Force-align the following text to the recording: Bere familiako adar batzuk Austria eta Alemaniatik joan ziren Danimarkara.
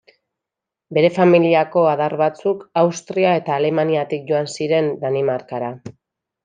Bere 0.97 1.11
familiako 1.17 1.83
adar 1.91 2.17
batzuk 2.23 2.65
Austria 2.85 3.37
eta 3.43 3.57
Alemaniatik 3.61 4.29
joan 4.33 4.53
ziren 4.59 4.95
Danimarkara. 5.05 5.75